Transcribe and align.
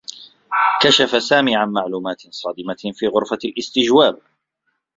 كشف 0.81 1.21
سامي 1.23 1.55
عن 1.55 1.69
معلومات 1.71 2.21
صادمة 2.33 2.77
في 2.93 3.07
غرفة 3.07 3.39
الاستجواب. 3.45 4.19